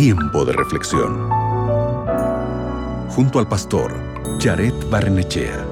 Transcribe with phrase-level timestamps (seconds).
[0.00, 1.28] Tiempo de reflexión.
[3.08, 3.92] Junto al pastor
[4.38, 5.66] Jared Barnechea.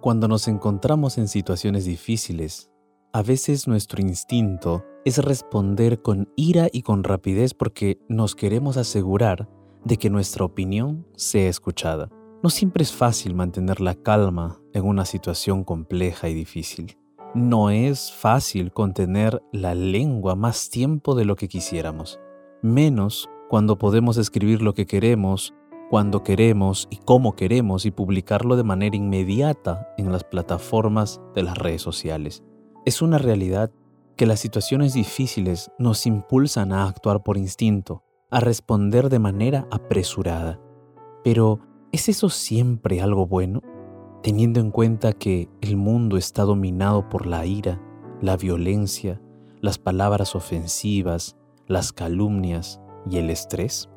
[0.00, 2.68] Cuando nos encontramos en situaciones difíciles,
[3.12, 9.48] a veces nuestro instinto es responder con ira y con rapidez porque nos queremos asegurar
[9.84, 12.08] de que nuestra opinión sea escuchada.
[12.40, 16.96] No siempre es fácil mantener la calma en una situación compleja y difícil.
[17.34, 22.20] No es fácil contener la lengua más tiempo de lo que quisiéramos,
[22.62, 25.52] menos cuando podemos escribir lo que queremos,
[25.90, 31.58] cuando queremos y cómo queremos y publicarlo de manera inmediata en las plataformas de las
[31.58, 32.44] redes sociales.
[32.86, 33.72] Es una realidad
[34.16, 40.60] que las situaciones difíciles nos impulsan a actuar por instinto, a responder de manera apresurada.
[41.24, 41.60] Pero,
[41.92, 43.62] ¿es eso siempre algo bueno?
[44.22, 47.80] Teniendo en cuenta que el mundo está dominado por la ira,
[48.20, 49.20] la violencia,
[49.60, 53.88] las palabras ofensivas, las calumnias y el estrés.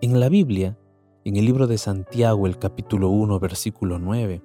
[0.00, 0.78] En la Biblia,
[1.24, 4.42] en el libro de Santiago, el capítulo 1, versículo 9,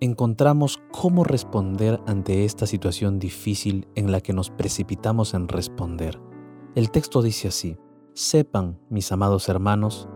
[0.00, 6.20] encontramos cómo responder ante esta situación difícil en la que nos precipitamos en responder.
[6.74, 7.76] El texto dice así,
[8.14, 10.08] Sepan, mis amados hermanos,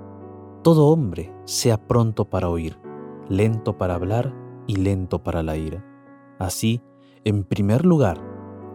[0.66, 2.76] todo hombre sea pronto para oír,
[3.28, 4.34] lento para hablar
[4.66, 5.86] y lento para la ira.
[6.40, 6.82] Así,
[7.22, 8.20] en primer lugar,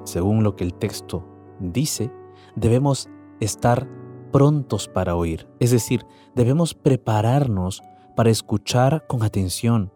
[0.05, 1.27] según lo que el texto
[1.59, 2.09] dice,
[2.55, 3.09] debemos
[3.41, 3.89] estar
[4.31, 7.81] prontos para oír, es decir, debemos prepararnos
[8.15, 9.91] para escuchar con atención.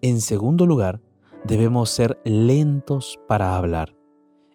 [0.00, 1.02] En segundo lugar,
[1.44, 3.94] debemos ser lentos para hablar.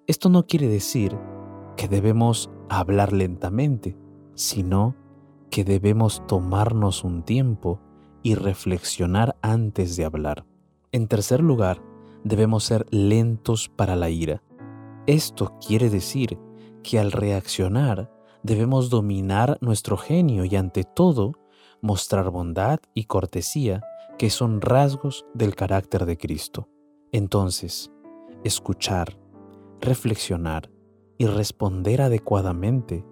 [0.08, 1.16] Esto no quiere decir
[1.78, 3.96] que debemos hablar lentamente,
[4.34, 4.96] sino
[5.54, 7.80] que debemos tomarnos un tiempo
[8.24, 10.48] y reflexionar antes de hablar.
[10.92, 11.80] En tercer lugar,
[12.24, 14.42] debemos ser lentos para la ira.
[15.06, 16.40] Esto quiere decir
[16.82, 18.12] que al reaccionar
[18.42, 21.34] debemos dominar nuestro genio y ante todo
[21.82, 23.84] mostrar bondad y cortesía,
[24.18, 26.68] que son rasgos del carácter de Cristo.
[27.12, 27.92] Entonces,
[28.44, 29.20] escuchar,
[29.82, 30.72] reflexionar
[31.20, 33.06] y responder adecuadamente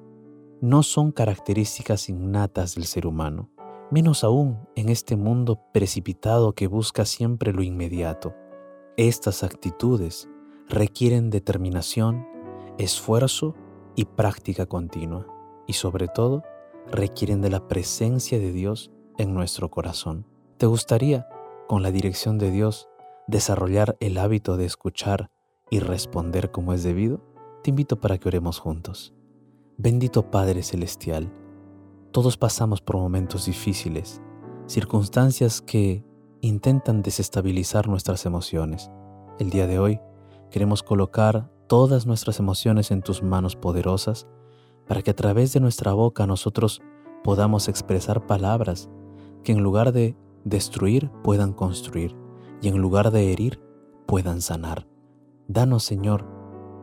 [0.61, 3.49] no son características innatas del ser humano,
[3.89, 8.33] menos aún en este mundo precipitado que busca siempre lo inmediato.
[8.95, 10.29] Estas actitudes
[10.69, 12.25] requieren determinación,
[12.77, 13.55] esfuerzo
[13.95, 15.27] y práctica continua,
[15.67, 16.43] y sobre todo
[16.89, 20.25] requieren de la presencia de Dios en nuestro corazón.
[20.57, 21.27] ¿Te gustaría,
[21.67, 22.87] con la dirección de Dios,
[23.27, 25.31] desarrollar el hábito de escuchar
[25.69, 27.21] y responder como es debido?
[27.61, 29.13] te invito para que oremos juntos.
[29.77, 31.31] Bendito Padre Celestial,
[32.11, 34.21] todos pasamos por momentos difíciles,
[34.67, 36.03] circunstancias que
[36.41, 38.91] intentan desestabilizar nuestras emociones.
[39.39, 39.99] El día de hoy
[40.51, 44.27] queremos colocar todas nuestras emociones en tus manos poderosas
[44.87, 46.81] para que a través de nuestra boca nosotros
[47.23, 48.89] podamos expresar palabras
[49.43, 52.15] que en lugar de destruir puedan construir
[52.61, 53.59] y en lugar de herir
[54.05, 54.85] puedan sanar.
[55.47, 56.27] Danos, Señor,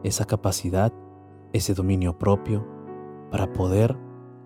[0.03, 0.93] esa capacidad,
[1.53, 2.78] ese dominio propio
[3.31, 3.97] para poder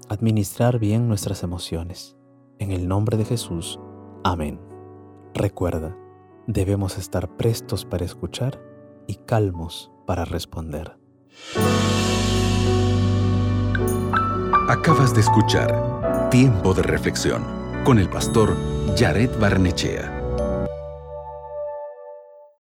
[0.09, 2.16] administrar bien nuestras emociones.
[2.59, 3.81] En el nombre de Jesús,
[4.25, 4.60] amén.
[5.34, 5.97] Recuerda,
[6.47, 8.60] debemos estar prestos para escuchar
[9.06, 10.98] y calmos para responder.
[14.69, 17.44] Acabas de escuchar Tiempo de Reflexión
[17.84, 18.56] con el pastor
[18.97, 20.21] Jared Barnechea.